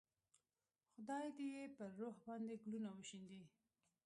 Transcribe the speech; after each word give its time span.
خدای 0.91 1.27
دې 1.37 1.47
یې 1.55 1.65
پر 1.77 1.89
روح 1.99 2.15
باندې 2.25 2.55
ګلونه 2.63 2.89
وشیندي. 2.93 3.43